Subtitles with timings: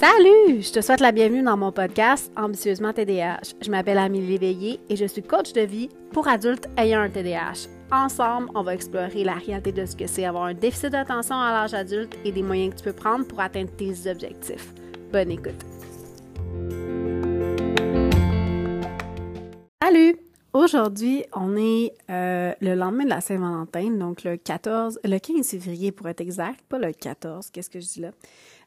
[0.00, 0.62] Salut!
[0.62, 3.52] Je te souhaite la bienvenue dans mon podcast Ambitieusement TDAH.
[3.60, 7.68] Je m'appelle Amélie Léveillé et je suis coach de vie pour adultes ayant un TDAH.
[7.92, 11.52] Ensemble, on va explorer la réalité de ce que c'est avoir un déficit d'attention à
[11.52, 14.72] l'âge adulte et des moyens que tu peux prendre pour atteindre tes objectifs.
[15.12, 15.66] Bonne écoute!
[19.82, 20.16] Salut!
[20.52, 25.92] Aujourd'hui, on est euh, le lendemain de la Saint-Valentin, donc le 14, le 15 février
[25.92, 28.10] pour être exact, pas le 14, qu'est-ce que je dis là?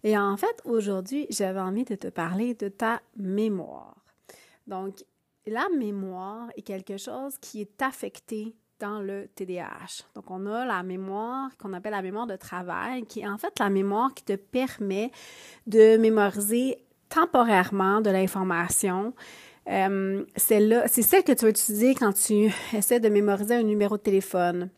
[0.04, 3.96] Et en fait, aujourd'hui, j'avais envie de te parler de ta mémoire.
[4.68, 5.04] Donc,
[5.46, 10.04] la mémoire est quelque chose qui est affecté dans le TDAH.
[10.16, 13.58] Donc, on a la mémoire qu'on appelle la mémoire de travail, qui est en fait
[13.60, 15.12] la mémoire qui te permet
[15.68, 19.14] de mémoriser temporairement de l'information.
[19.70, 24.02] Euh, c'est celle que tu vas utiliser quand tu essaies de mémoriser un numéro de
[24.02, 24.70] téléphone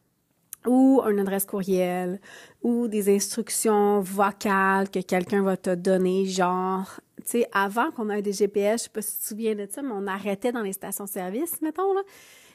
[0.68, 2.20] ou une adresse courriel
[2.62, 8.22] ou des instructions vocales que quelqu'un va te donner, genre, tu sais, avant qu'on ait
[8.22, 10.62] des GPS, je sais pas si tu te souviens de ça, mais on arrêtait dans
[10.62, 12.02] les stations-service, mettons, là,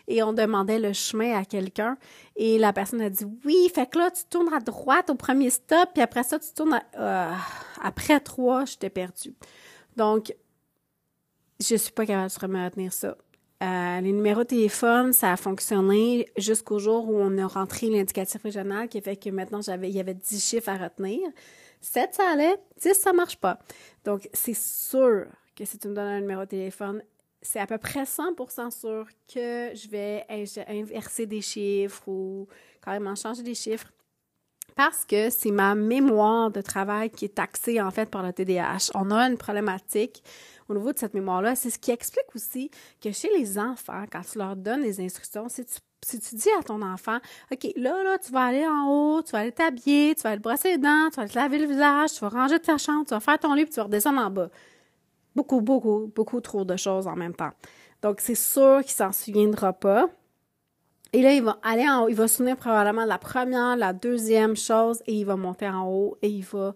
[0.09, 1.97] et on demandait le chemin à quelqu'un,
[2.37, 5.51] et la personne a dit oui, fait que là, tu tournes à droite au premier
[5.51, 6.83] stop, puis après ça, tu tournes à...
[6.99, 7.35] Euh,
[7.83, 9.35] après trois, je t'ai perdu.
[9.97, 10.35] Donc,
[11.61, 13.17] je suis pas capable de retenir ça.
[13.63, 18.43] Euh, les numéros de téléphone, ça a fonctionné jusqu'au jour où on a rentré l'indicatif
[18.43, 21.21] régional qui fait que maintenant j'avais il y avait 10 chiffres à retenir.
[21.83, 23.59] 7 ça allait, 10 ça marche pas.
[24.05, 27.03] Donc c'est sûr que si tu me donnes un numéro de téléphone,
[27.43, 30.25] c'est à peu près 100% sûr que je vais
[30.67, 32.49] inverser des chiffres ou
[32.83, 33.93] carrément changer des chiffres
[34.75, 38.91] parce que c'est ma mémoire de travail qui est taxée en fait par le TDAH.
[38.95, 40.23] On a une problématique
[40.71, 41.55] au niveau de cette mémoire-là.
[41.57, 42.71] C'est ce qui explique aussi
[43.03, 45.65] que chez les enfants, quand tu leur donnes des instructions, si
[46.19, 47.19] tu dis à ton enfant,
[47.53, 50.39] OK, là, là, tu vas aller en haut, tu vas aller t'habiller, tu vas aller
[50.39, 52.79] te brosser les dents, tu vas aller te laver le visage, tu vas ranger ta
[52.79, 54.49] chambre, tu vas faire ton lit, puis tu vas redescendre en bas.
[55.35, 57.53] Beaucoup, beaucoup, beaucoup trop de choses en même temps.
[58.03, 60.09] Donc, c'est sûr qu'il s'en souviendra pas.
[61.13, 63.77] Et là, il va aller en haut, il va se souvenir probablement de la première,
[63.77, 66.75] la deuxième chose, et il va monter en haut, et il va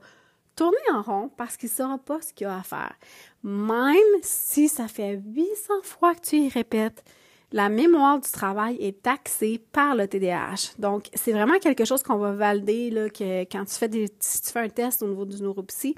[0.56, 2.94] tourner en rond parce qu'il ne saura pas ce qu'il a à faire.
[3.42, 7.04] Même si ça fait 800 fois que tu y répètes,
[7.52, 10.74] la mémoire du travail est taxée par le TDAH.
[10.78, 14.42] Donc, c'est vraiment quelque chose qu'on va valider là, que quand tu fais des, si
[14.42, 15.94] tu fais un test au niveau du neuropsy,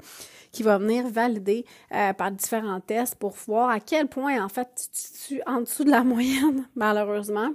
[0.51, 4.89] qui va venir valider euh, par différents tests pour voir à quel point, en fait,
[5.27, 7.49] tu es en dessous de la moyenne, malheureusement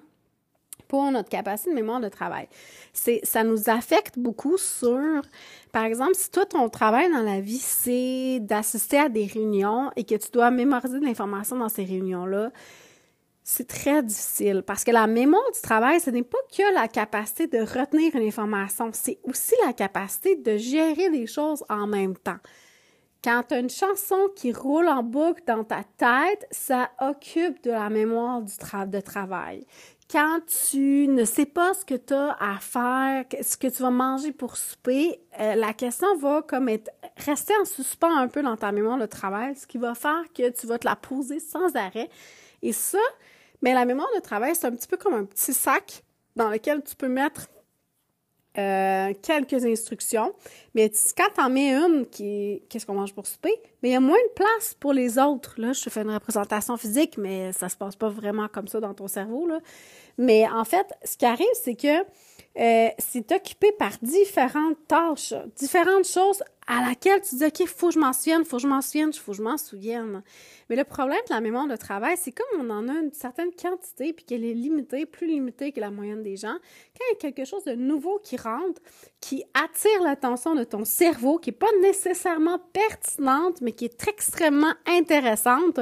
[1.10, 2.48] notre capacité de mémoire de travail.
[2.92, 5.22] C'est, ça nous affecte beaucoup sur,
[5.72, 10.04] par exemple, si toi, ton travail dans la vie, c'est d'assister à des réunions et
[10.04, 12.50] que tu dois mémoriser de l'information dans ces réunions-là,
[13.44, 17.46] c'est très difficile parce que la mémoire du travail, ce n'est pas que la capacité
[17.46, 22.38] de retenir une information, c'est aussi la capacité de gérer des choses en même temps.
[23.24, 27.70] Quand tu as une chanson qui roule en boucle dans ta tête, ça occupe de
[27.70, 28.52] la mémoire du
[28.88, 29.64] de travail
[30.10, 33.90] quand tu ne sais pas ce que tu as à faire, ce que tu vas
[33.90, 38.56] manger pour souper, euh, la question va comme être rester en suspens un peu dans
[38.56, 41.74] ta mémoire de travail, ce qui va faire que tu vas te la poser sans
[41.76, 42.10] arrêt.
[42.62, 42.98] Et ça,
[43.62, 46.04] mais la mémoire de travail, c'est un petit peu comme un petit sac
[46.36, 47.48] dans lequel tu peux mettre
[48.58, 50.34] euh, quelques instructions.
[50.74, 53.96] Mais quand tu en mets une qui qu'est-ce qu'on mange pour souper, mais il y
[53.96, 55.54] a moins de place pour les autres.
[55.56, 58.80] Là, je te fais une représentation physique, mais ça se passe pas vraiment comme ça
[58.80, 59.46] dans ton cerveau.
[59.46, 59.60] Là.
[60.18, 62.04] Mais en fait, ce qui arrive, c'est que
[62.58, 67.88] euh, c'est occupé par différentes tâches, différentes choses à laquelle tu dis, OK, il faut
[67.88, 69.56] que je m'en souvienne, il faut que je m'en souvienne, il faut que je m'en
[69.56, 70.22] souvienne.
[70.68, 73.50] Mais le problème de la mémoire de travail, c'est comme on en a une certaine
[73.52, 76.56] quantité puis qu'elle est limitée, plus limitée que la moyenne des gens,
[76.96, 78.80] quand il y a quelque chose de nouveau qui rentre,
[79.20, 84.74] qui attire l'attention de ton cerveau, qui n'est pas nécessairement pertinente, mais qui est extrêmement
[84.86, 85.80] intéressante,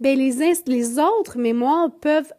[0.00, 2.32] bien, les, les autres mémoires peuvent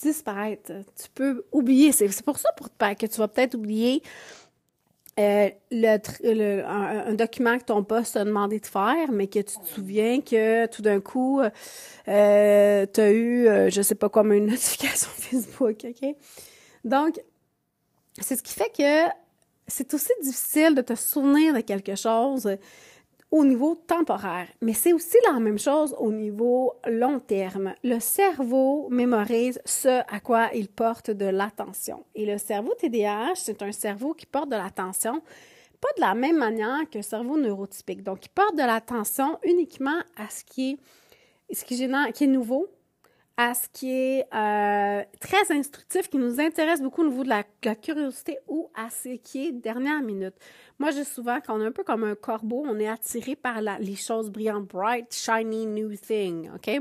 [0.00, 0.72] disparaître.
[1.00, 1.92] Tu peux oublier.
[1.92, 4.02] C'est pour ça pour, que tu vas peut-être oublier
[5.18, 9.66] euh, le, un, document que ton poste t'a demandé de faire, mais que tu te
[9.66, 14.46] souviens que tout d'un coup, euh, tu as eu, euh, je sais pas comme une
[14.50, 16.16] notification Facebook, OK?
[16.84, 17.18] Donc,
[18.20, 19.10] c'est ce qui fait que
[19.66, 22.56] c'est aussi difficile de te souvenir de quelque chose
[23.36, 27.74] au niveau temporaire, mais c'est aussi la même chose au niveau long terme.
[27.84, 32.04] Le cerveau mémorise ce à quoi il porte de l'attention.
[32.14, 35.22] Et le cerveau TDAH, c'est un cerveau qui porte de l'attention
[35.78, 38.02] pas de la même manière qu'un cerveau neurotypique.
[38.02, 40.78] Donc, il porte de l'attention uniquement à ce qui
[41.50, 42.66] est, ce qui est nouveau,
[43.36, 47.44] à ce qui est euh, très instructif, qui nous intéresse beaucoup au niveau de la,
[47.74, 50.34] curiosité ou à ce qui est dernière minute.
[50.78, 53.96] Moi, dis souvent qu'on est un peu comme un corbeau, on est attiré par les
[53.96, 56.80] choses brillantes, bright, shiny new thing, OK?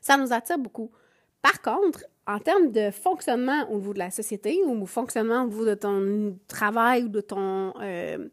[0.00, 0.90] Ça nous attire beaucoup.
[1.42, 5.64] Par contre, en termes de fonctionnement au niveau de la société ou fonctionnement au niveau
[5.64, 8.28] de ton travail ou de ton, euh,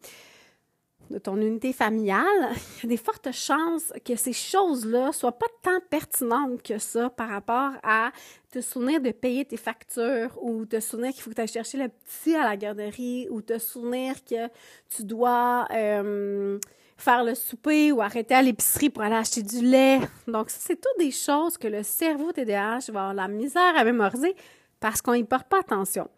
[1.09, 2.25] de ton unité familiale,
[2.77, 7.09] il y a des fortes chances que ces choses-là soient pas tant pertinentes que ça
[7.09, 8.11] par rapport à
[8.51, 11.77] te souvenir de payer tes factures ou te souvenir qu'il faut que tu ailles chercher
[11.77, 14.47] le petit à la garderie ou te souvenir que
[14.89, 16.59] tu dois euh,
[16.97, 19.99] faire le souper ou arrêter à l'épicerie pour aller acheter du lait.
[20.27, 24.35] Donc, c'est toutes des choses que le cerveau TDAH va avoir la misère à mémoriser
[24.79, 26.09] parce qu'on n'y porte pas attention.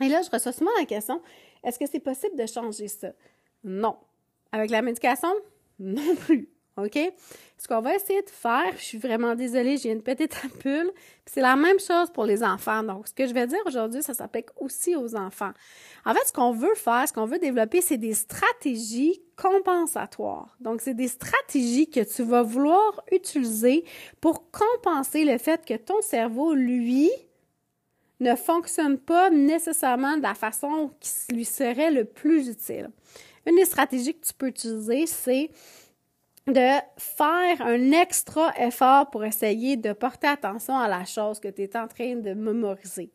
[0.00, 1.22] Et là, je reçois souvent la question,
[1.64, 3.08] est-ce que c'est possible de changer ça?
[3.64, 3.96] Non.
[4.56, 5.28] Avec la médication,
[5.78, 6.48] non plus.
[6.78, 6.98] OK?
[7.58, 10.90] Ce qu'on va essayer de faire, je suis vraiment désolée, j'ai une petite ampoule,
[11.26, 12.82] c'est la même chose pour les enfants.
[12.82, 15.52] Donc, ce que je vais dire aujourd'hui, ça s'applique aussi aux enfants.
[16.06, 20.56] En fait, ce qu'on veut faire, ce qu'on veut développer, c'est des stratégies compensatoires.
[20.60, 23.84] Donc, c'est des stratégies que tu vas vouloir utiliser
[24.22, 27.10] pour compenser le fait que ton cerveau, lui,
[28.20, 32.90] ne fonctionne pas nécessairement de la façon qui lui serait le plus utile.
[33.46, 35.50] Une des stratégies que tu peux utiliser, c'est
[36.46, 41.62] de faire un extra effort pour essayer de porter attention à la chose que tu
[41.62, 43.10] es en train de mémoriser.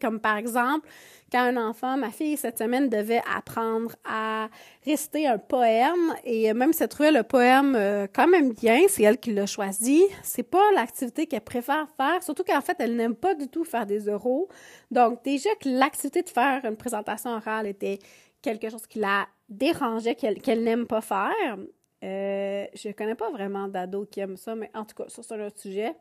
[0.00, 0.86] Comme par exemple,
[1.30, 4.48] quand un enfant, ma fille cette semaine devait apprendre à
[4.84, 9.02] réciter un poème et même si elle trouvait le poème euh, quand même bien, c'est
[9.02, 10.02] elle qui l'a choisi.
[10.22, 13.86] C'est pas l'activité qu'elle préfère faire, surtout qu'en fait, elle n'aime pas du tout faire
[13.86, 14.48] des euros.
[14.90, 17.98] Donc, déjà que l'activité de faire une présentation orale était
[18.42, 21.56] quelque chose qui la dérangeait, qu'elle n'aime pas faire.
[22.04, 25.46] Euh, je ne connais pas vraiment d'ados qui aiment ça, mais en tout cas, un
[25.46, 25.94] autre sujet.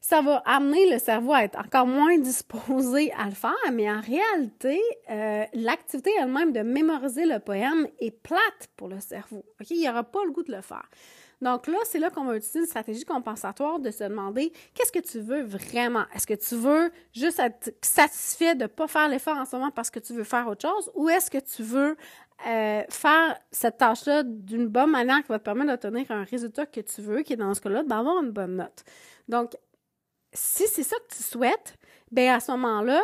[0.00, 4.00] Ça va amener le cerveau à être encore moins disposé à le faire, mais en
[4.00, 4.78] réalité,
[5.10, 9.44] euh, l'activité elle-même de mémoriser le poème est plate pour le cerveau.
[9.60, 10.86] Ok, Il aura pas le goût de le faire.
[11.40, 15.00] Donc là, c'est là qu'on va utiliser une stratégie compensatoire de se demander qu'est-ce que
[15.00, 16.04] tu veux vraiment?
[16.14, 19.70] Est-ce que tu veux juste être satisfait de ne pas faire l'effort en ce moment
[19.70, 20.90] parce que tu veux faire autre chose?
[20.94, 21.96] Ou est-ce que tu veux
[22.46, 26.80] euh, faire cette tâche-là d'une bonne manière qui va te permettre d'obtenir un résultat que
[26.80, 28.84] tu veux, qui est dans ce cas-là d'avoir une bonne note?
[29.28, 29.56] Donc,
[30.32, 31.76] si c'est ça que tu souhaites,
[32.10, 33.00] bien à ce moment-là,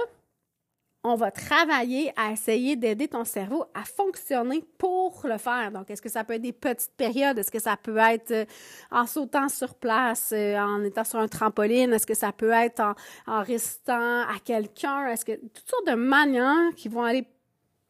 [1.02, 5.70] on va travailler à essayer d'aider ton cerveau à fonctionner pour le faire.
[5.73, 7.38] Donc, est-ce que ça peut être des petites périodes?
[7.38, 8.44] Est-ce que ça peut être euh,
[8.91, 11.93] en sautant sur place, euh, en étant sur un trampoline?
[11.93, 12.94] Est-ce que ça peut être en,
[13.26, 15.06] en restant à quelqu'un?
[15.06, 17.26] Est-ce que toutes sortes de manières qui vont aller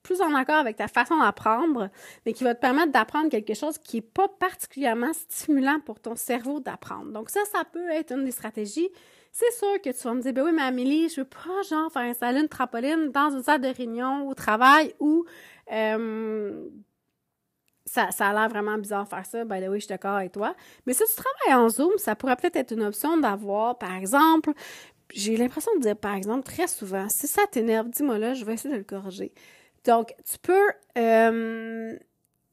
[0.02, 1.90] plus en accord avec ta façon d'apprendre,
[2.24, 6.16] mais qui va te permettre d'apprendre quelque chose qui n'est pas particulièrement stimulant pour ton
[6.16, 7.12] cerveau d'apprendre.
[7.12, 8.88] Donc ça, ça peut être une des stratégies.
[9.32, 11.90] C'est sûr que tu vas me dire, ben oui, mais Amélie, je veux pas genre
[11.92, 15.24] faire installer une trampoline dans une salle de réunion au travail où
[15.72, 16.68] euh,
[17.86, 19.44] ça, ça a l'air vraiment bizarre de faire ça.
[19.44, 20.54] Ben oui, je suis d'accord avec toi.
[20.86, 24.52] Mais si tu travailles en Zoom, ça pourrait peut-être être une option d'avoir, par exemple,
[25.12, 28.54] j'ai l'impression de dire, par exemple, très souvent, si ça t'énerve, dis-moi là, je vais
[28.54, 29.32] essayer de le corriger.
[29.84, 31.96] Donc, tu peux euh,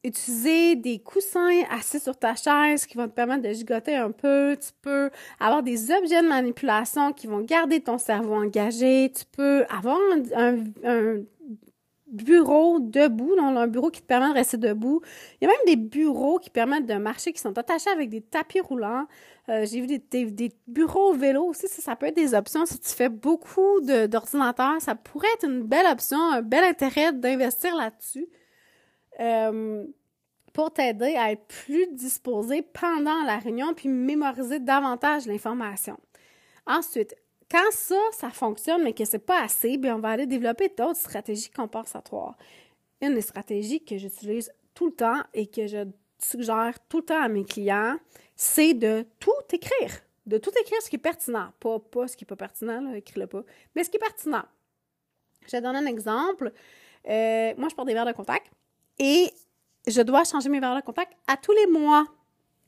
[0.07, 4.57] utiliser des coussins assis sur ta chaise qui vont te permettre de gigoter un peu.
[4.59, 5.09] Tu peux
[5.39, 9.11] avoir des objets de manipulation qui vont garder ton cerveau engagé.
[9.15, 9.97] Tu peux avoir
[10.35, 10.57] un,
[12.07, 15.01] bureau debout, donc un bureau qui te permet de rester debout.
[15.41, 18.21] Il y a même des bureaux qui permettent de marcher, qui sont attachés avec des
[18.21, 19.07] tapis roulants.
[19.49, 22.65] Euh, j'ai vu des, bureaux vélo aussi, ça, ça, peut être des options.
[22.65, 27.75] Si tu fais beaucoup d'ordinateurs, ça pourrait être une belle option, un bel intérêt d'investir
[27.75, 28.29] là-dessus
[29.19, 29.85] euh,
[30.57, 35.99] pour t'aider à être plus disposé pendant la réunion puis mémoriser davantage l'information.
[36.65, 37.15] Ensuite,
[37.51, 40.97] quand ça, ça fonctionne, mais que c'est pas assez, bien, on va aller développer d'autres
[40.97, 42.35] stratégies compensatoires.
[43.01, 45.85] Une des stratégies que j'utilise tout le temps et que je
[46.17, 47.99] suggère tout le temps à mes clients,
[48.35, 50.01] c'est de tout écrire.
[50.25, 51.51] De tout écrire ce qui est pertinent.
[51.59, 53.43] Pas, pas ce qui n'est pas pertinent, écris-le pas,
[53.75, 54.45] mais ce qui est pertinent.
[55.45, 56.51] Je vais donner un exemple.
[57.07, 58.47] Euh, moi, je porte des verres de contact
[58.97, 59.31] et
[59.87, 62.05] je dois changer mes verres de contact à tous les mois.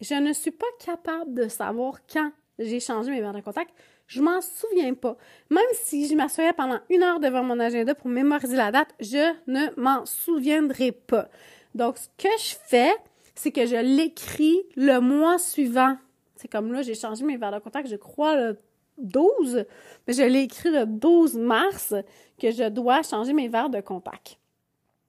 [0.01, 3.71] Je ne suis pas capable de savoir quand j'ai changé mes verres de contact.
[4.07, 5.17] Je m'en souviens pas.
[5.49, 9.33] Même si je m'assoyais pendant une heure devant mon agenda pour mémoriser la date, je
[9.47, 11.29] ne m'en souviendrai pas.
[11.75, 12.91] Donc, ce que je fais,
[13.35, 15.97] c'est que je l'écris le mois suivant.
[16.35, 18.57] C'est comme là, j'ai changé mes verres de contact, je crois, le
[18.97, 19.65] 12,
[20.07, 21.93] mais je l'ai écrit le 12 mars
[22.41, 24.38] que je dois changer mes verres de contact.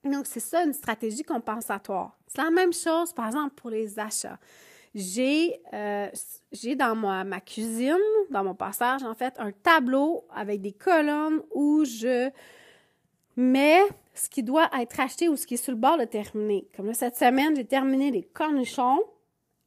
[0.04, 2.16] Donc, c'est ça une stratégie compensatoire.
[2.26, 4.38] C'est la même chose, par exemple, pour les achats.
[4.95, 6.09] j'ai euh,
[6.52, 7.97] j'ai dans ma, ma cuisine,
[8.30, 12.30] dans mon passage, en fait, un tableau avec des colonnes où je
[13.37, 13.83] mets
[14.14, 16.69] ce qui doit être acheté ou ce qui est sur le bord de terminer.
[16.76, 19.00] Comme là, cette semaine, j'ai terminé les cornichons.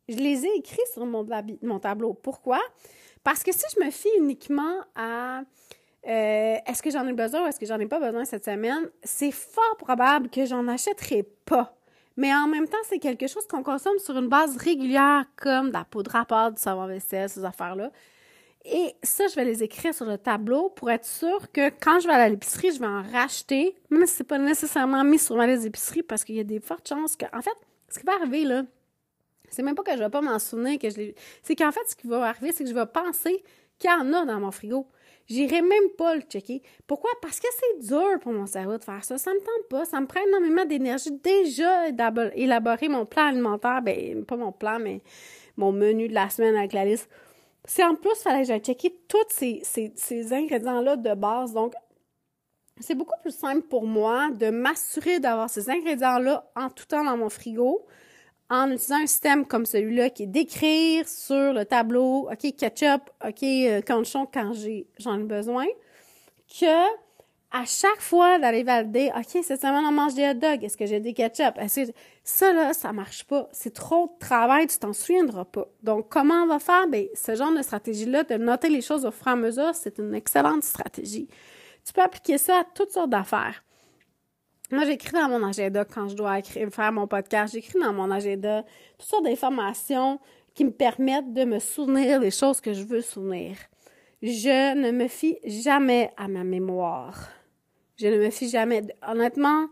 [0.09, 2.13] Je les ai écrits sur mon tableau.
[2.13, 2.59] Pourquoi?
[3.23, 5.43] Parce que si je me fie uniquement à
[6.07, 8.89] euh, est-ce que j'en ai besoin ou est-ce que j'en ai pas besoin cette semaine,
[9.03, 11.77] c'est fort probable que j'en achèterai pas.
[12.17, 15.73] Mais en même temps, c'est quelque chose qu'on consomme sur une base régulière, comme de
[15.73, 17.91] la poudre à pâte, du savon vaisselle, ces affaires-là.
[18.65, 22.07] Et ça, je vais les écrire sur le tableau pour être sûr que quand je
[22.07, 25.47] vais à l'épicerie, je vais en racheter, même si c'est pas nécessairement mis sur ma
[25.47, 27.57] liste d'épicerie, parce qu'il y a des fortes chances que, en fait,
[27.89, 28.63] ce qui va arriver, là,
[29.49, 30.87] c'est même pas que je vais pas m'en souvenir que.
[31.43, 33.43] C'est qu'en fait, ce qui va arriver, c'est que je vais penser
[33.77, 34.87] qu'il y en a dans mon frigo.
[35.27, 36.61] J'irai même pas le checker.
[36.85, 37.11] Pourquoi?
[37.21, 39.17] Parce que c'est dur pour mon cerveau de faire ça.
[39.17, 39.85] Ça me tente pas.
[39.85, 43.81] Ça me prend énormément d'énergie déjà d'élaborer mon plan alimentaire.
[43.81, 45.01] Ben, pas mon plan, mais
[45.55, 47.09] mon menu de la semaine avec la liste.
[47.65, 51.53] C'est en plus, il fallait que j'aille checker tous ces, ingrédients-là de base.
[51.53, 51.73] Donc,
[52.79, 57.15] c'est beaucoup plus simple pour moi de m'assurer d'avoir ces ingrédients-là en tout temps dans
[57.15, 57.85] mon frigo
[58.53, 63.43] en utilisant un système comme celui-là qui est d'écrire sur le tableau, OK, ketchup, OK,
[63.43, 64.51] euh, cornichon quand
[64.99, 65.65] j'en ai besoin,
[66.47, 67.03] que
[67.55, 70.85] à chaque fois d'aller valider, OK, cette semaine on mange des hot dogs, est-ce que
[70.85, 71.57] j'ai des ketchup?
[71.57, 71.91] Est-ce.
[72.23, 73.49] Ça là, ça marche pas?
[73.51, 75.67] C'est trop de travail, tu t'en souviendras pas.
[75.81, 76.87] Donc, comment on va faire?
[76.87, 79.97] Ben, ce genre de stratégie-là, de noter les choses au fur et à mesure, c'est
[79.97, 81.27] une excellente stratégie.
[81.85, 83.63] Tu peux appliquer ça à toutes sortes d'affaires.
[84.73, 87.53] Moi, j'écris dans mon agenda quand je dois écrire, faire mon podcast.
[87.53, 88.65] J'écris dans mon agenda
[88.97, 90.19] toutes sortes d'informations
[90.55, 93.55] qui me permettent de me souvenir des choses que je veux souvenir.
[94.23, 97.29] Je ne me fie jamais à ma mémoire.
[97.97, 98.81] Je ne me fie jamais.
[99.07, 99.67] Honnêtement,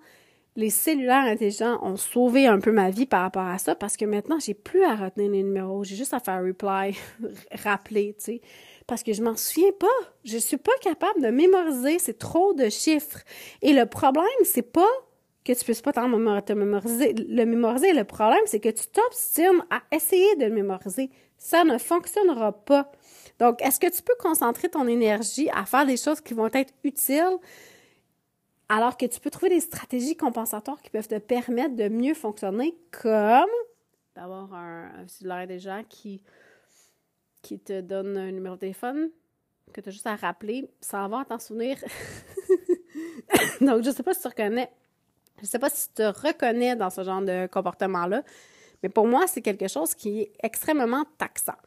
[0.55, 4.05] les cellulaires intelligents ont sauvé un peu ma vie par rapport à ça parce que
[4.05, 5.83] maintenant, j'ai plus à retenir les numéros.
[5.83, 6.95] J'ai juste à faire reply,
[7.63, 8.41] rappeler, tu sais.
[8.91, 9.87] Parce que je m'en souviens pas.
[10.25, 11.97] Je suis pas capable de mémoriser.
[11.97, 13.19] C'est trop de chiffres.
[13.61, 14.91] Et le problème, c'est pas
[15.45, 17.93] que tu puisses pas t'en mémoriser, le mémoriser.
[17.93, 21.09] Le problème, c'est que tu t'obstines à essayer de le mémoriser.
[21.37, 22.91] Ça ne fonctionnera pas.
[23.39, 26.73] Donc, est-ce que tu peux concentrer ton énergie à faire des choses qui vont être
[26.83, 27.37] utiles
[28.67, 32.75] alors que tu peux trouver des stratégies compensatoires qui peuvent te permettre de mieux fonctionner
[32.91, 33.47] comme
[34.15, 34.91] d'avoir un,
[35.29, 36.21] un des gens qui,
[37.41, 39.09] qui te donne un numéro de téléphone
[39.73, 41.77] que tu as juste à rappeler sans avoir à t'en souvenir.
[43.61, 44.69] Donc, je ne sais pas si tu reconnais,
[45.41, 48.23] je sais pas si tu te reconnais dans ce genre de comportement-là,
[48.83, 51.57] mais pour moi, c'est quelque chose qui est extrêmement taxant.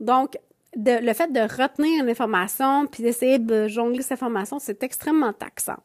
[0.00, 0.36] Donc,
[0.76, 5.78] le fait de retenir une information puis d'essayer de jongler cette information, c'est extrêmement taxant.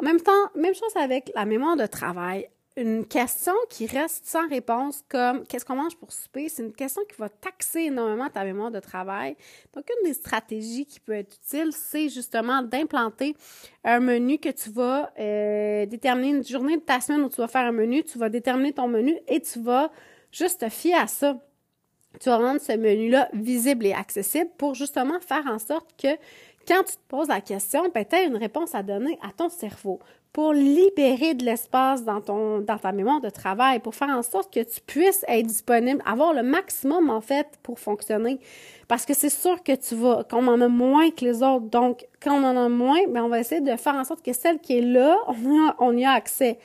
[0.00, 2.48] En même temps, même chose avec la mémoire de travail.
[2.76, 7.02] Une question qui reste sans réponse comme qu'est-ce qu'on mange pour souper, c'est une question
[7.08, 9.36] qui va taxer énormément ta mémoire de travail.
[9.74, 13.36] Donc, une des stratégies qui peut être utile, c'est justement d'implanter
[13.84, 17.46] un menu que tu vas euh, déterminer une journée de ta semaine où tu vas
[17.46, 19.92] faire un menu, tu vas déterminer ton menu et tu vas
[20.32, 21.38] juste te fier à ça.
[22.18, 26.08] Tu vas rendre ce menu-là visible et accessible pour justement faire en sorte que
[26.66, 29.48] quand tu te poses la question, ben, tu as une réponse à donner à ton
[29.48, 30.00] cerveau
[30.34, 34.52] pour libérer de l'espace dans ton dans ta mémoire de travail, pour faire en sorte
[34.52, 38.40] que tu puisses être disponible, avoir le maximum en fait pour fonctionner.
[38.88, 41.66] Parce que c'est sûr que tu vas, qu'on en a moins que les autres.
[41.66, 44.32] Donc, quand on en a moins, ben on va essayer de faire en sorte que
[44.32, 46.58] celle qui est là, on, a, on y a accès.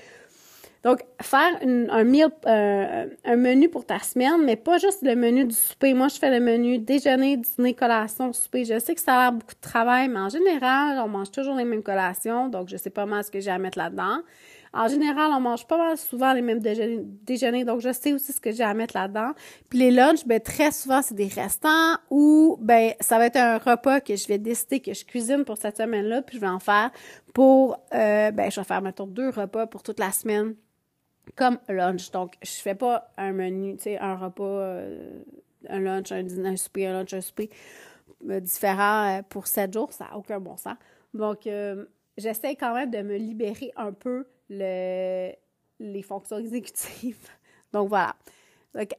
[0.84, 5.44] Donc, faire un, meal, euh, un menu pour ta semaine, mais pas juste le menu
[5.44, 5.94] du souper.
[5.94, 8.64] Moi, je fais le menu déjeuner, dîner, collation, souper.
[8.64, 11.56] Je sais que ça a l'air beaucoup de travail, mais en général, on mange toujours
[11.56, 14.20] les mêmes collations, donc je sais pas mal ce que j'ai à mettre là-dedans.
[14.72, 18.40] En général, on mange pas mal souvent les mêmes déjeuners, donc je sais aussi ce
[18.40, 19.32] que j'ai à mettre là-dedans.
[19.68, 23.58] Puis les lunchs, ben très souvent, c'est des restants ou ben ça va être un
[23.58, 26.60] repas que je vais décider que je cuisine pour cette semaine-là, puis je vais en
[26.60, 26.92] faire
[27.34, 30.54] pour, euh, ben je vais faire, mettons, deux repas pour toute la semaine
[31.36, 32.12] comme lunch.
[32.12, 35.24] Donc, je fais pas un menu, tu sais, un repas, euh,
[35.68, 37.50] un lunch, un dîner, un souper, un lunch, un souper
[38.30, 39.92] euh, différent euh, pour sept jours.
[39.94, 40.76] Ça n'a aucun bon sens.
[41.14, 41.50] Donc,
[42.18, 45.32] j'essaie quand même de me libérer un peu le,
[45.80, 47.28] les fonctions exécutives.
[47.74, 48.16] Donc, voilà.
[48.76, 48.92] Donc,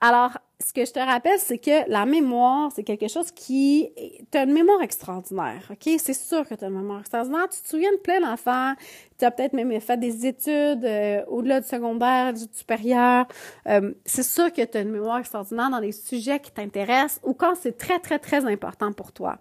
[0.00, 3.90] alors, ce que je te rappelle, c'est que la mémoire, c'est quelque chose qui...
[4.30, 5.94] Tu as une mémoire extraordinaire, OK?
[5.98, 7.46] C'est sûr que tu as une mémoire extraordinaire.
[7.50, 8.74] Tu te souviens de plein d'affaires.
[9.18, 13.26] Tu as peut-être même fait des études euh, au-delà du secondaire, du supérieur.
[13.68, 17.34] Euh, c'est sûr que tu as une mémoire extraordinaire dans les sujets qui t'intéressent ou
[17.34, 19.38] quand c'est très, très, très important pour toi.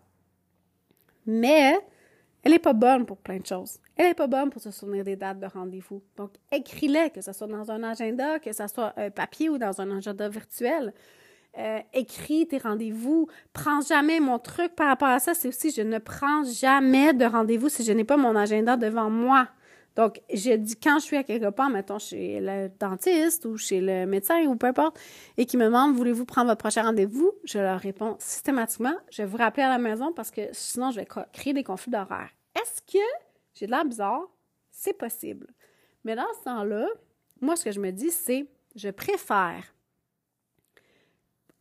[1.26, 1.80] Mais
[2.46, 3.80] elle n'est pas bonne pour plein de choses.
[3.98, 6.04] Elle n'est pas bonne pour se souvenir des dates de rendez-vous.
[6.16, 9.82] Donc, écris-les, que ce soit dans un agenda, que ce soit un papier ou dans
[9.82, 10.94] un agenda virtuel.
[11.58, 13.28] Euh, écris tes rendez-vous.
[13.52, 15.34] Prends jamais mon truc par rapport à ça.
[15.34, 19.10] C'est aussi, je ne prends jamais de rendez-vous si je n'ai pas mon agenda devant
[19.10, 19.48] moi.
[19.96, 23.80] Donc, je dis, quand je suis à quelque part, mettons chez le dentiste ou chez
[23.80, 25.00] le médecin ou peu importe,
[25.38, 27.32] et qui me demande, voulez-vous prendre votre prochain rendez-vous?
[27.46, 31.00] Je leur réponds systématiquement, je vais vous rappeler à la maison parce que sinon, je
[31.00, 32.35] vais créer des conflits d'horaire.
[32.56, 33.04] Est-ce que
[33.54, 34.24] j'ai de l'air bizarre?
[34.72, 35.48] C'est possible.
[36.04, 36.88] Mais dans ce temps-là,
[37.42, 38.46] moi, ce que je me dis, c'est,
[38.76, 39.74] je préfère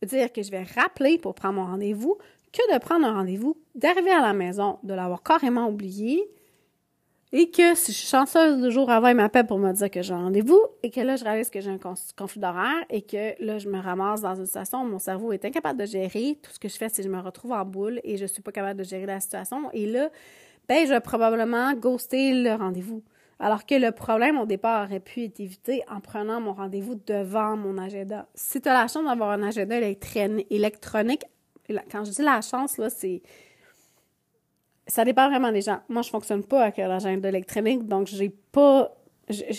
[0.03, 2.17] dire que je vais rappeler pour prendre mon rendez-vous
[2.51, 6.29] que de prendre un rendez-vous, d'arriver à la maison, de l'avoir carrément oublié,
[7.37, 10.01] et que si je suis chanceuse le jour avant, il m'appelle pour me dire que
[10.01, 11.79] j'ai un rendez-vous et que là, je réalise que j'ai un
[12.15, 15.43] conflit d'horaire et que là, je me ramasse dans une situation où mon cerveau est
[15.43, 16.39] incapable de gérer.
[16.41, 18.41] Tout ce que je fais, c'est que je me retrouve en boule et je suis
[18.41, 19.69] pas capable de gérer la situation.
[19.73, 20.11] Et là,
[20.67, 23.03] ben, je vais probablement ghoster le rendez-vous.
[23.39, 27.57] Alors que le problème au départ aurait pu être évité en prenant mon rendez-vous devant
[27.57, 28.27] mon agenda.
[28.33, 31.25] Si tu as la chance d'avoir un agenda électronique,
[31.91, 33.21] quand je dis la chance, là, c'est
[34.87, 35.79] ça dépend vraiment des gens.
[35.89, 38.95] Moi, je fonctionne pas avec l'agenda électronique, donc j'ai pas.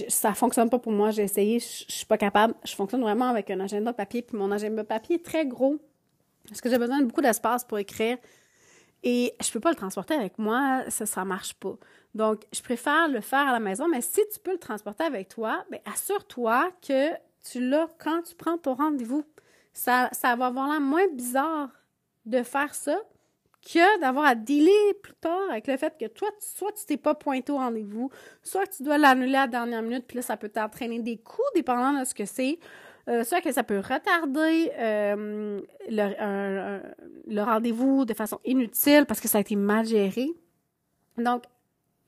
[0.09, 1.11] ça fonctionne pas pour moi.
[1.11, 2.55] J'ai essayé, je, je, suis pas capable.
[2.65, 5.79] Je fonctionne vraiment avec un agenda papier, puis mon agenda papier est très gros
[6.49, 8.19] parce que j'ai besoin de beaucoup d'espace pour écrire
[9.03, 11.77] et je peux pas le transporter avec moi, ça ça marche pas.
[12.15, 15.29] Donc, je préfère le faire à la maison, mais si tu peux le transporter avec
[15.29, 17.11] toi, ben assure-toi que
[17.43, 19.25] tu l'as quand tu prends ton rendez-vous.
[19.73, 21.69] Ça, va avoir l'air moins bizarre
[22.25, 22.97] de faire ça
[23.63, 27.15] que d'avoir à dealer plus tard avec le fait que toi, soit tu t'es pas
[27.15, 28.11] pointé au rendez-vous,
[28.43, 31.49] soit tu dois l'annuler à la dernière minute, puis là, ça peut t'entraîner des coups
[31.55, 32.59] dépendant de ce que c'est.
[33.09, 39.39] Euh, soit que ça peut retarder euh, le, rendez-vous de façon inutile parce que ça
[39.39, 40.27] a été mal géré.
[41.17, 41.45] Donc,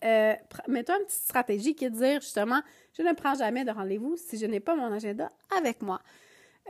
[0.05, 0.35] euh,
[0.67, 2.61] mets-toi une petite stratégie qui est de dire justement,
[2.97, 6.01] je ne prends jamais de rendez-vous si je n'ai pas mon agenda avec moi.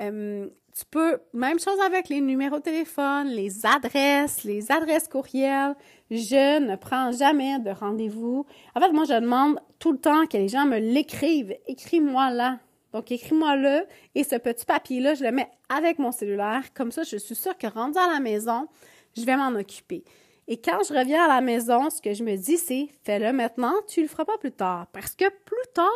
[0.00, 5.74] Euh, tu peux, même chose avec les numéros de téléphone, les adresses, les adresses courriels.
[6.10, 8.46] Je ne prends jamais de rendez-vous.
[8.74, 11.54] En fait, moi, je demande tout le temps que les gens me l'écrivent.
[11.66, 12.58] Écris-moi là.
[12.92, 13.84] Donc, écris-moi là.
[14.14, 16.62] Et ce petit papier-là, je le mets avec mon cellulaire.
[16.74, 18.68] Comme ça, je suis sûre que rendu à la maison,
[19.16, 20.04] je vais m'en occuper.
[20.46, 23.74] Et quand je reviens à la maison, ce que je me dis, c'est fais-le maintenant,
[23.86, 24.86] tu le feras pas plus tard.
[24.94, 25.88] Parce que plus tard,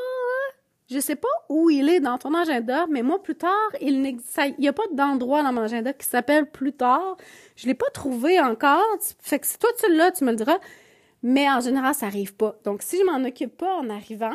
[0.91, 4.03] je sais pas où il est dans ton agenda, mais moi, plus tard, il
[4.59, 7.17] n'y a pas d'endroit dans mon agenda qui s'appelle plus tard.
[7.57, 8.85] Je l'ai pas trouvé encore.
[9.21, 10.59] Fait que si toi, tu l'as, tu me le diras.
[11.23, 12.57] Mais en général, ça arrive pas.
[12.65, 14.35] Donc, si je m'en occupe pas en arrivant,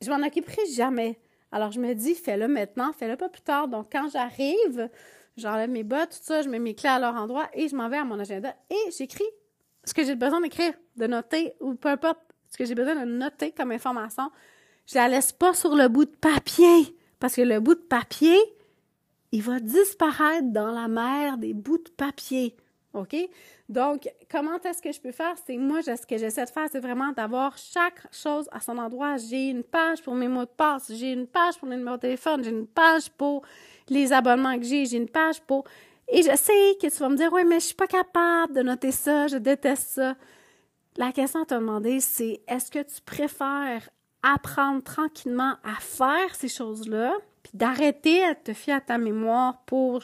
[0.00, 1.18] je m'en occuperai jamais.
[1.52, 3.68] Alors, je me dis, fais-le maintenant, fais-le pas plus tard.
[3.68, 4.90] Donc, quand j'arrive,
[5.36, 7.88] j'enlève mes bottes, tout ça, je mets mes clés à leur endroit et je m'en
[7.88, 9.24] vais à mon agenda et j'écris
[9.84, 13.10] ce que j'ai besoin d'écrire, de noter ou peu importe ce que j'ai besoin de
[13.10, 14.30] noter comme information
[14.86, 18.36] je la laisse pas sur le bout de papier parce que le bout de papier,
[19.32, 22.56] il va disparaître dans la mer des bouts de papier.
[22.94, 23.16] OK?
[23.68, 25.34] Donc, comment est-ce que je peux faire?
[25.46, 29.16] C'est moi, ce que j'essaie de faire, c'est vraiment d'avoir chaque chose à son endroit.
[29.16, 32.02] J'ai une page pour mes mots de passe, j'ai une page pour mes numéros de
[32.02, 33.42] téléphone, j'ai une page pour
[33.88, 35.64] les abonnements que j'ai, j'ai une page pour...
[36.08, 38.62] Et je sais que tu vas me dire, oui, mais je suis pas capable de
[38.62, 40.14] noter ça, je déteste ça.
[40.96, 43.88] La question à te demander, c'est est-ce que tu préfères
[44.22, 47.14] apprendre tranquillement à faire ces choses-là,
[47.54, 50.02] d'arrêter à te fier à ta mémoire pour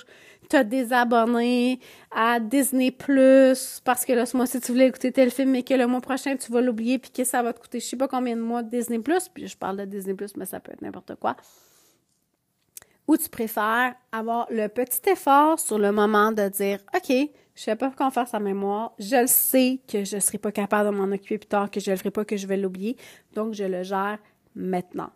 [0.48, 5.50] te désabonner à Disney Plus parce que là ce mois-ci tu voulais écouter tel film
[5.50, 7.86] mais que le mois prochain tu vas l'oublier puis que ça va te coûter je
[7.86, 10.46] sais pas combien de mois de Disney Plus puis je parle de Disney Plus mais
[10.46, 11.36] ça peut être n'importe quoi
[13.06, 17.76] ou tu préfères avoir le petit effort sur le moment de dire OK je sais
[17.76, 18.94] pas qu'on faire sa mémoire.
[18.98, 21.90] Je le sais que je serai pas capable de m'en occuper plus tard, que je
[21.90, 22.96] le ferai pas, que je vais l'oublier.
[23.34, 24.18] Donc, je le gère
[24.54, 25.10] maintenant.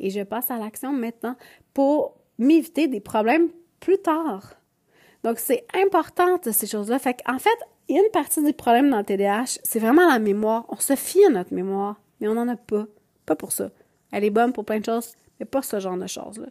[0.00, 1.36] Et je passe à l'action maintenant
[1.74, 4.54] pour m'éviter des problèmes plus tard.
[5.22, 6.98] Donc, c'est important ces choses-là.
[6.98, 7.50] Fait qu'en fait,
[7.88, 10.64] il y a une partie du problème dans le TDAH, c'est vraiment la mémoire.
[10.68, 12.86] On se fie à notre mémoire, mais on n'en a pas.
[13.26, 13.70] Pas pour ça.
[14.12, 16.48] Elle est bonne pour plein de choses, mais pas ce genre de choses-là.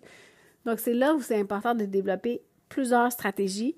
[0.66, 3.76] Donc, c'est là où c'est important de développer plusieurs stratégies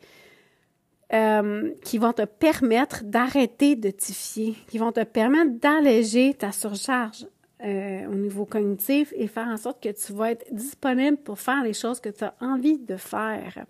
[1.13, 6.51] euh, qui vont te permettre d'arrêter de t'y fier, qui vont te permettre d'alléger ta
[6.51, 7.25] surcharge
[7.63, 11.63] euh, au niveau cognitif et faire en sorte que tu vas être disponible pour faire
[11.63, 13.65] les choses que tu as envie de faire.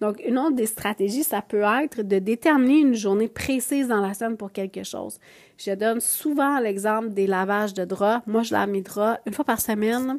[0.00, 4.14] Donc, une autre des stratégies, ça peut être de déterminer une journée précise dans la
[4.14, 5.18] semaine pour quelque chose.
[5.58, 8.26] Je donne souvent l'exemple des lavages de draps.
[8.26, 10.18] Moi, je lave mes draps une fois par semaine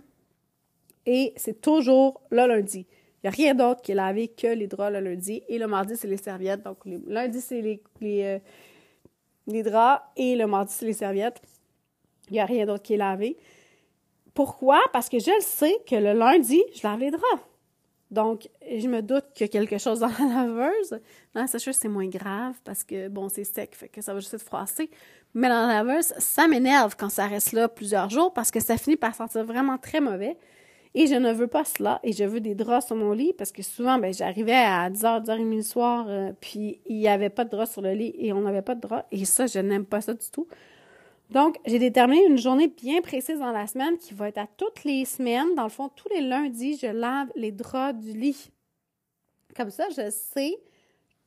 [1.08, 2.86] et c'est toujours le lundi.
[2.89, 5.41] Il n'y a rien d'autre qui est lavé que les draps le lundi.
[5.47, 6.63] Et le mardi, c'est les serviettes.
[6.63, 8.39] Donc, le lundi, c'est les, les, euh,
[9.47, 11.41] les draps et le mardi, c'est les serviettes.
[12.29, 13.37] Il n'y a rien d'autre qui est lavé.
[14.33, 14.79] Pourquoi?
[14.93, 17.43] Parce que je le sais que le lundi, je lave les draps.
[18.09, 20.91] Donc, je me doute qu'il y a quelque chose dans la laveuse.
[21.33, 24.33] Dans la sécheuse, c'est moins grave parce que, bon, c'est sec, que ça va juste
[24.33, 24.89] être froissé.
[25.33, 28.77] Mais dans la laveuse, ça m'énerve quand ça reste là plusieurs jours parce que ça
[28.77, 30.37] finit par sentir vraiment très mauvais.
[30.93, 31.99] Et je ne veux pas cela.
[32.03, 35.25] Et je veux des draps sur mon lit parce que souvent, ben, j'arrivais à 10h,
[35.25, 38.33] 10h30 le soir, euh, puis il n'y avait pas de draps sur le lit et
[38.33, 39.05] on n'avait pas de draps.
[39.11, 40.47] Et ça, je n'aime pas ça du tout.
[41.29, 44.83] Donc, j'ai déterminé une journée bien précise dans la semaine qui va être à toutes
[44.83, 45.55] les semaines.
[45.55, 48.51] Dans le fond, tous les lundis, je lave les draps du lit.
[49.55, 50.57] Comme ça, je sais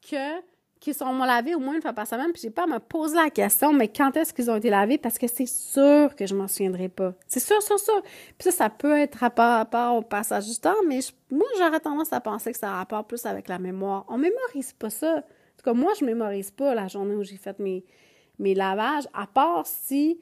[0.08, 0.40] que
[0.80, 3.14] qu'ils sont lavés au moins une fois par semaine, puis j'ai pas à me poser
[3.14, 4.96] la question, mais quand est-ce qu'ils ont été lavés?
[4.96, 7.12] Parce que c'est sûr que je m'en souviendrai pas.
[7.26, 8.02] C'est sûr, sûr, sûr.
[8.38, 12.12] Puis ça, ça peut être rapport, rapport au passage du temps, mais moi, j'aurais tendance
[12.14, 14.06] à penser que ça a rapport plus avec la mémoire.
[14.08, 15.18] On mémorise pas ça.
[15.18, 17.84] En tout cas, moi, je mémorise pas la journée où j'ai fait mes,
[18.40, 20.18] mes lavages, à part si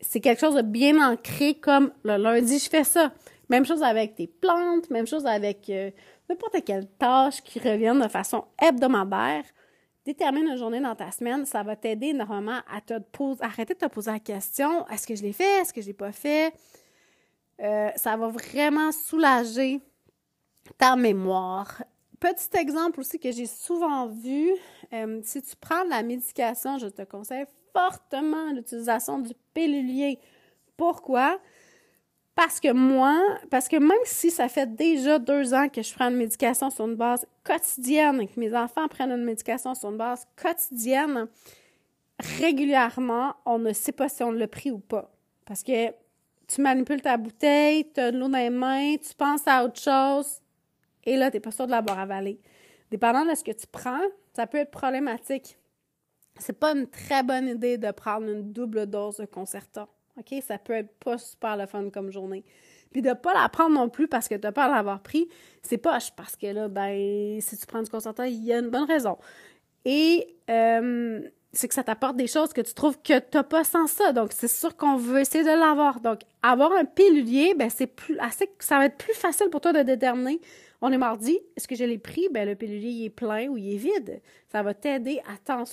[0.00, 3.12] c'est quelque chose de bien ancré comme le lundi, je fais ça.
[3.48, 5.90] Même chose avec tes plantes, même chose avec euh,
[6.28, 9.44] n'importe quelle tâche qui revienne de façon hebdomadaire.
[10.04, 13.78] Détermine une journée dans ta semaine, ça va t'aider normalement à te poser, arrêter de
[13.78, 16.52] te poser la question est-ce que je l'ai fait, est-ce que je l'ai pas fait?
[17.60, 19.80] Euh, ça va vraiment soulager
[20.78, 21.82] ta mémoire.
[22.20, 24.50] Petit exemple aussi que j'ai souvent vu,
[24.92, 30.18] euh, si tu prends de la médication, je te conseille fortement l'utilisation du pilulier.
[30.76, 31.38] Pourquoi?
[32.34, 33.18] Parce que moi,
[33.50, 36.86] parce que même si ça fait déjà deux ans que je prends une médication sur
[36.86, 41.28] une base quotidienne que mes enfants prennent une médication sur une base quotidienne,
[42.38, 45.10] régulièrement, on ne sait pas si on l'a pris ou pas.
[45.46, 45.90] Parce que
[46.46, 49.80] tu manipules ta bouteille, tu as de l'eau dans les mains, tu penses à autre
[49.80, 50.40] chose,
[51.04, 52.38] et là, tu n'es pas sûr de l'avoir avalé.
[52.90, 54.02] Dépendant de ce que tu prends,
[54.36, 55.56] ça peut être problématique.
[56.38, 59.88] C'est pas une très bonne idée de prendre une double dose de concerta.
[60.18, 60.42] OK?
[60.46, 62.44] Ça peut être pas super le fun comme journée.
[62.92, 65.26] Puis de pas la prendre non plus parce que tu n'as pas l'avoir pris,
[65.62, 68.68] c'est poche parce que là, ben, si tu prends du concerta, il y a une
[68.68, 69.16] bonne raison.
[69.86, 71.20] Et euh,
[71.52, 74.12] c'est que ça t'apporte des choses que tu trouves que tu n'as pas sans ça.
[74.12, 76.00] Donc, c'est sûr qu'on veut essayer de l'avoir.
[76.00, 78.18] Donc, avoir un pilulier, ben, c'est plus
[78.58, 80.40] ça va être plus facile pour toi de déterminer
[80.82, 82.28] on est mardi, est-ce que je l'ai pris?
[82.30, 84.20] Ben, le pilulier est plein ou il est vide.
[84.50, 85.64] Ça va t'aider à t'en,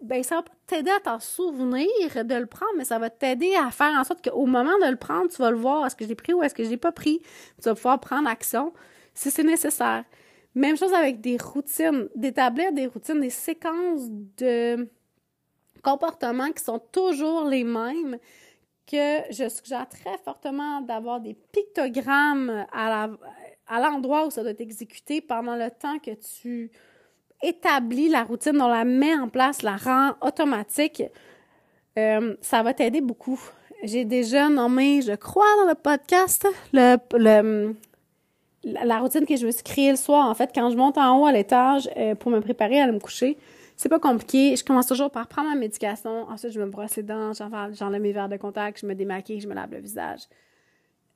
[0.00, 0.22] ben,
[0.66, 1.88] t'aider à souvenir
[2.24, 4.96] de le prendre, mais ça va t'aider à faire en sorte qu'au moment de le
[4.96, 6.76] prendre, tu vas le voir, est-ce que je l'ai pris ou est-ce que je l'ai
[6.76, 7.20] pas pris?
[7.62, 8.72] Tu vas pouvoir prendre action
[9.14, 10.04] si c'est nécessaire.
[10.54, 14.88] Même chose avec des routines, d'établir des routines, des séquences de
[15.82, 18.18] comportements qui sont toujours les mêmes,
[18.90, 23.10] que je suggère très fortement d'avoir des pictogrammes à la,
[23.68, 26.70] à l'endroit où ça doit être exécuté pendant le temps que tu
[27.42, 31.02] établis la routine, on la met en place, la rend automatique,
[31.98, 33.40] euh, ça va t'aider beaucoup.
[33.84, 36.98] J'ai déjà nommé, je crois, dans le podcast, la
[38.98, 40.28] routine que je me suis créée le soir.
[40.28, 42.92] En fait, quand je monte en haut à l'étage euh, pour me préparer à aller
[42.92, 43.38] me coucher,
[43.76, 44.56] c'est pas compliqué.
[44.56, 46.28] Je commence toujours par prendre ma médication.
[46.28, 47.32] Ensuite, je me brosse les dents,
[47.72, 50.22] j'enlève mes verres de contact, je me démaquille, je me lave le visage.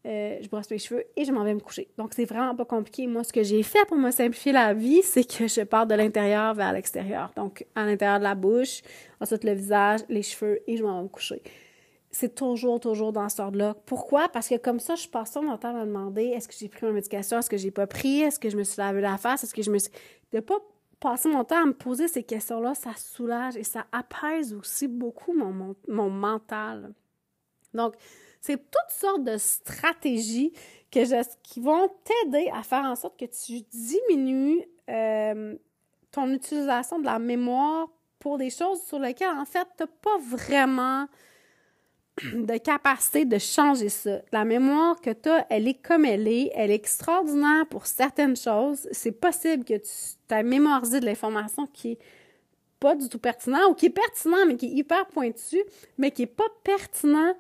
[0.05, 1.89] Euh, je brosse mes cheveux et je m'en vais me coucher.
[1.97, 3.07] Donc, c'est vraiment pas compliqué.
[3.07, 5.95] Moi, ce que j'ai fait pour me simplifier la vie, c'est que je pars de
[5.95, 7.31] l'intérieur vers l'extérieur.
[7.37, 8.83] Donc, à l'intérieur de la bouche,
[9.21, 11.41] ensuite le visage, les cheveux et je m'en vais me coucher.
[12.11, 13.77] C'est toujours, toujours dans ce ordre-là.
[13.87, 14.29] Pourquoi?
[14.29, 16.69] Parce que comme ça, je passe pas mon temps à me demander est-ce que j'ai
[16.69, 19.17] pris ma médication, est-ce que j'ai pas pris, est-ce que je me suis lavé la
[19.19, 19.93] face, est-ce que je me suis.
[20.33, 20.59] De pas
[20.99, 25.33] passer mon temps à me poser ces questions-là, ça soulage et ça apaise aussi beaucoup
[25.33, 26.93] mon, mon, mon mental.
[27.73, 27.95] Donc,
[28.43, 30.53] c'est toutes sortes de stratégies
[30.91, 35.57] qui vont t'aider à faire en sorte que tu diminues euh,
[36.11, 40.19] ton utilisation de la mémoire pour des choses sur lesquelles, en fait, tu n'as pas
[40.21, 41.07] vraiment
[42.35, 44.21] de capacité de changer ça.
[44.33, 46.51] La mémoire que tu as, elle est comme elle est.
[46.55, 48.89] Elle est extraordinaire pour certaines choses.
[48.91, 51.99] C'est possible que tu aies mémorisé de l'information qui est
[52.81, 55.63] pas du tout pertinent ou qui est pertinent, mais qui est hyper pointu,
[55.97, 57.35] mais qui est pas pertinent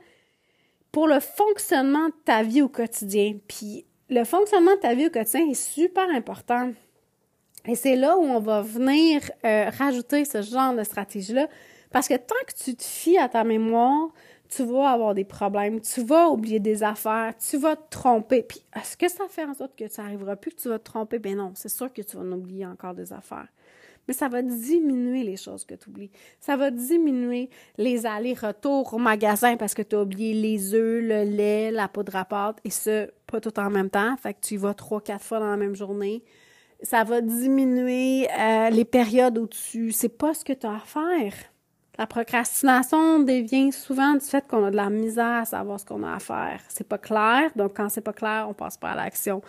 [0.92, 3.34] pour le fonctionnement de ta vie au quotidien.
[3.48, 6.70] Puis le fonctionnement de ta vie au quotidien est super important.
[7.64, 11.48] Et c'est là où on va venir euh, rajouter ce genre de stratégie-là.
[11.90, 14.08] Parce que tant que tu te fies à ta mémoire,
[14.48, 18.42] tu vas avoir des problèmes, tu vas oublier des affaires, tu vas te tromper.
[18.42, 20.84] Puis est-ce que ça fait en sorte que tu n'arriveras plus, que tu vas te
[20.84, 21.18] tromper?
[21.18, 23.48] Ben non, c'est sûr que tu vas en oublier encore des affaires
[24.08, 26.10] mais ça va diminuer les choses que tu oublies.
[26.40, 31.24] Ça va diminuer les allers-retours au magasin parce que tu as oublié les œufs, le
[31.24, 34.16] lait, la poudre à pâte, et ce, pas tout en même temps.
[34.16, 36.22] Fait que tu y vas trois, quatre fois dans la même journée.
[36.82, 40.80] Ça va diminuer euh, les périodes où tu sais pas ce que tu as à
[40.80, 41.34] faire.
[41.98, 46.02] La procrastination devient souvent du fait qu'on a de la misère à savoir ce qu'on
[46.02, 46.60] a à faire.
[46.68, 49.42] C'est pas clair, donc quand c'est pas clair, on passe pas à l'action.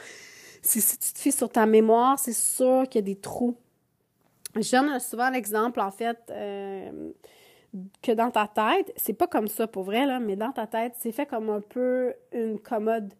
[0.61, 3.57] Si, si tu te fies sur ta mémoire, c'est sûr qu'il y a des trous.
[4.55, 7.11] Je donne souvent l'exemple, en fait, euh,
[8.01, 10.93] que dans ta tête, c'est pas comme ça pour vrai, là, mais dans ta tête,
[10.99, 13.13] c'est fait comme un peu une commode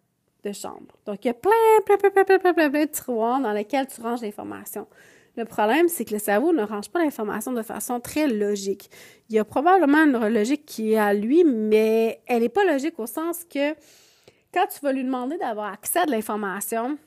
[0.44, 0.96] de chambre.
[1.06, 1.52] Donc, il y a plein,
[1.86, 4.88] plein, plein, plein, plein, plein, plein de tiroirs dans lesquels tu ranges l'information.
[5.36, 8.92] Le problème, c'est que le cerveau ne range pas l'information de façon très logique.
[9.30, 13.00] Il y a probablement une logique qui est à lui, mais elle n'est pas logique
[13.00, 13.74] au sens que
[14.54, 17.00] quand tu vas lui demander d'avoir accès à de l'information,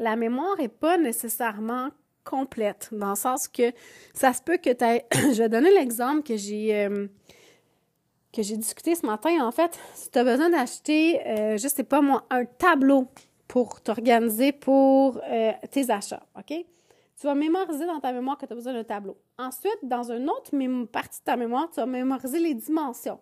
[0.00, 1.90] la mémoire n'est pas nécessairement
[2.28, 3.72] complète, dans le sens que
[4.12, 5.06] ça se peut que tu aies...
[5.12, 6.74] Je vais donner l'exemple que j'ai...
[6.74, 7.08] Euh,
[8.30, 11.82] que j'ai discuté ce matin, en fait, si tu as besoin d'acheter, euh, je sais
[11.82, 13.08] pas moi, un tableau
[13.48, 16.54] pour t'organiser pour euh, tes achats, OK?
[17.20, 19.16] Tu vas mémoriser dans ta mémoire que tu as besoin d'un tableau.
[19.38, 20.52] Ensuite, dans une autre
[20.84, 23.18] partie de ta mémoire, tu vas mémoriser les dimensions.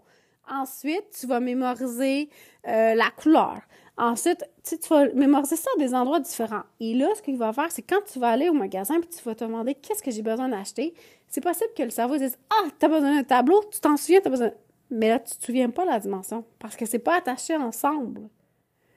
[0.48, 2.28] Ensuite, tu vas mémoriser
[2.68, 3.60] euh, la couleur.
[3.98, 6.64] Ensuite, tu, vas mémoriser ça à des endroits différents.
[6.80, 9.22] Et là, ce qu'il va faire, c'est quand tu vas aller au magasin puis tu
[9.24, 10.94] vas te demander qu'est-ce que j'ai besoin d'acheter,
[11.28, 14.20] c'est possible que le cerveau dise Ah, tu as besoin d'un tableau, tu t'en souviens,
[14.20, 14.50] tu as besoin.
[14.90, 18.28] Mais là, tu ne te souviens pas la dimension parce que c'est pas attaché ensemble.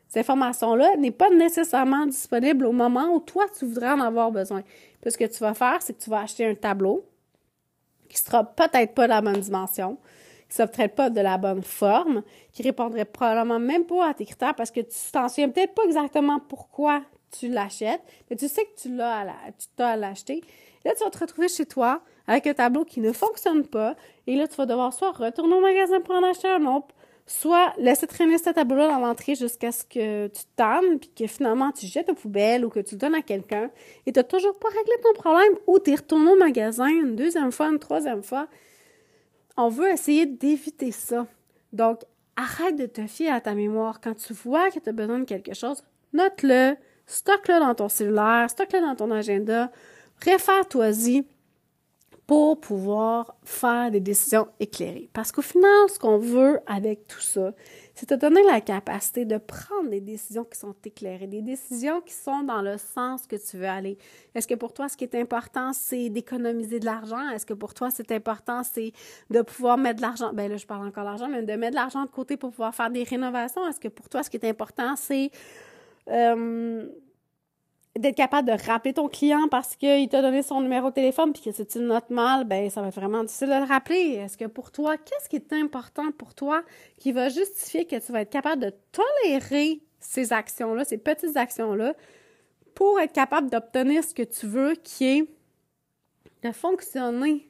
[0.09, 4.63] Cette information-là n'est pas nécessairement disponible au moment où toi, tu voudrais en avoir besoin.
[5.01, 7.05] Puis ce que tu vas faire, c'est que tu vas acheter un tableau
[8.09, 9.97] qui sera peut-être pas de la bonne dimension,
[10.49, 14.25] qui sera peut-être pas de la bonne forme, qui répondrait probablement même pas à tes
[14.25, 18.63] critères parce que tu t'en souviens peut-être pas exactement pourquoi tu l'achètes, mais tu sais
[18.63, 20.41] que tu l'as à tu l'acheter.
[20.85, 23.95] Là, tu vas te retrouver chez toi avec un tableau qui ne fonctionne pas,
[24.27, 26.95] et là, tu vas devoir soit retourner au magasin pour en acheter un autre,
[27.29, 31.71] soit laisser traîner ce tableau-là dans l'entrée jusqu'à ce que tu t'aimes, puis que finalement
[31.71, 33.69] tu jettes aux poubelles ou que tu le donnes à quelqu'un
[34.07, 37.15] et tu n'as toujours pas réglé ton problème ou tu es retourné au magasin une
[37.15, 38.47] deuxième fois, une troisième fois.
[39.57, 41.27] On veut essayer d'éviter ça.
[41.73, 42.03] Donc,
[42.35, 43.99] arrête de te fier à ta mémoire.
[44.01, 45.83] Quand tu vois que tu as besoin de quelque chose,
[46.13, 49.71] note-le, stocke-le dans ton cellulaire, stocke-le dans ton agenda,
[50.21, 51.25] réfère-toi-y
[52.27, 55.09] pour pouvoir faire des décisions éclairées.
[55.13, 57.53] Parce qu'au final, ce qu'on veut avec tout ça,
[57.99, 62.13] c'est te donner la capacité de prendre des décisions qui sont éclairées, des décisions qui
[62.13, 63.97] sont dans le sens que tu veux aller.
[64.33, 67.29] Est-ce que pour toi, ce qui est important, c'est d'économiser de l'argent?
[67.31, 68.93] Est-ce que pour toi, c'est important, c'est
[69.29, 70.31] de pouvoir mettre de l'argent?
[70.31, 72.73] Ben là, je parle encore d'argent, mais de mettre de l'argent de côté pour pouvoir
[72.73, 73.67] faire des rénovations.
[73.67, 75.29] Est-ce que pour toi, ce qui est important, c'est
[76.07, 76.88] euh,
[77.99, 81.41] d'être capable de rappeler ton client parce qu'il t'a donné son numéro de téléphone puis
[81.43, 84.19] que si tu le notes mal, ben ça va être vraiment difficile de le rappeler.
[84.23, 86.63] Est-ce que pour toi, qu'est-ce qui est important pour toi
[86.97, 91.93] qui va justifier que tu vas être capable de tolérer ces actions-là, ces petites actions-là,
[92.73, 95.27] pour être capable d'obtenir ce que tu veux, qui est
[96.43, 97.48] de fonctionner?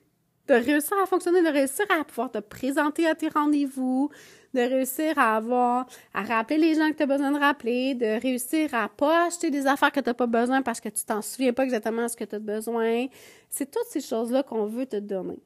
[0.50, 4.10] De réussir à fonctionner, de réussir à pouvoir te présenter à tes rendez-vous,
[4.54, 8.20] de réussir à avoir, à rappeler les gens que tu as besoin de rappeler, de
[8.20, 11.22] réussir à pas acheter des affaires que tu n'as pas besoin parce que tu t'en
[11.22, 13.06] souviens pas exactement ce que tu as besoin.
[13.50, 15.40] C'est toutes ces choses-là qu'on veut te donner.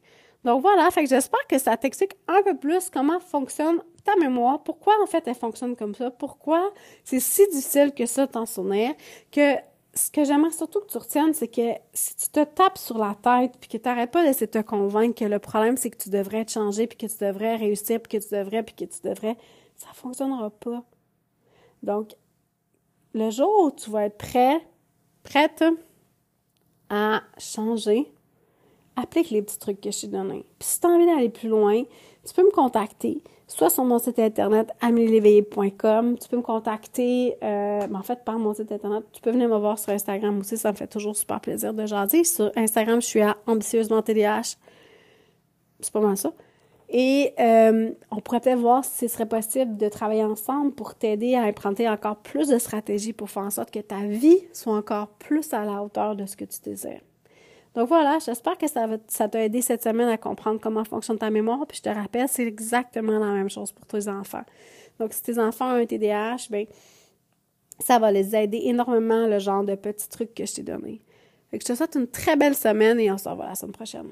[0.45, 4.61] Donc voilà, fait que j'espère que ça t'explique un peu plus comment fonctionne ta mémoire,
[4.63, 6.73] pourquoi en fait elle fonctionne comme ça, pourquoi
[7.05, 8.93] c'est si difficile que ça t'en souvenir,
[9.31, 9.55] que
[9.93, 13.15] ce que j'aimerais surtout que tu retiennes, c'est que si tu te tapes sur la
[13.15, 15.97] tête puis que tu n'arrêtes pas d'essayer de te convaincre que le problème, c'est que
[15.97, 18.85] tu devrais te changer puis que tu devrais réussir puis que tu devrais puis que
[18.85, 19.37] tu devrais,
[19.75, 20.83] ça fonctionnera pas.
[21.83, 22.15] Donc,
[23.13, 24.59] le jour où tu vas être prêt,
[25.23, 25.63] prête
[26.89, 28.11] à changer,
[28.95, 30.45] applique les petits trucs que je t'ai donnés.
[30.57, 31.83] Puis si tu as envie d'aller plus loin,
[32.25, 36.17] tu peux me contacter soit sur mon site internet amelieléveillé.com.
[36.17, 39.03] Tu peux me contacter, euh, en fait, par mon site internet.
[39.11, 41.85] Tu peux venir me voir sur Instagram aussi, ça me fait toujours super plaisir de
[41.85, 42.23] jaser.
[42.23, 44.57] Sur Instagram, je suis à ambitieusement TDH.
[45.79, 46.33] C'est pas mal ça.
[46.89, 51.35] Et euh, on pourrait peut-être voir si ce serait possible de travailler ensemble pour t'aider
[51.35, 55.09] à implanter encore plus de stratégies pour faire en sorte que ta vie soit encore
[55.19, 57.01] plus à la hauteur de ce que tu désires.
[57.75, 61.29] Donc voilà, j'espère que ça, ça t'a aidé cette semaine à comprendre comment fonctionne ta
[61.31, 61.65] mémoire.
[61.67, 64.43] Puis je te rappelle, c'est exactement la même chose pour tes enfants.
[64.99, 66.67] Donc si tes enfants ont un TDAH, ben
[67.79, 71.01] ça va les aider énormément, le genre de petits trucs que je t'ai donné.
[71.49, 73.73] Fait que je te souhaite une très belle semaine et on se revoit la semaine
[73.73, 74.07] prochaine.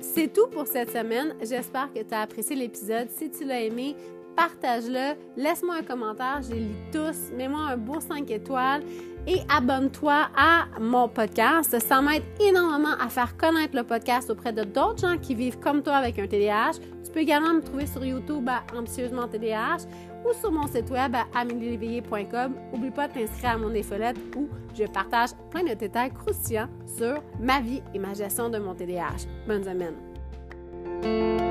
[0.00, 1.34] C'est tout pour cette semaine.
[1.42, 3.08] J'espère que tu as apprécié l'épisode.
[3.10, 3.94] Si tu l'as aimé,
[4.36, 8.82] partage-le, laisse-moi un commentaire, je les lis tous, mets-moi un beau 5 étoiles
[9.26, 11.76] et abonne-toi à mon podcast.
[11.80, 15.82] Ça m'aide énormément à faire connaître le podcast auprès de d'autres gens qui vivent comme
[15.82, 16.78] toi avec un TDAH
[17.16, 19.86] peux également me trouver sur YouTube à Ambitieusement TDAH
[20.22, 22.52] ou sur mon site web à amelieléveillé.com.
[22.74, 26.68] N'oublie pas de t'inscrire à mon infolette où je partage plein de détails croustillants
[26.98, 29.24] sur ma vie et ma gestion de mon TDAH.
[29.48, 31.45] Bonne semaine!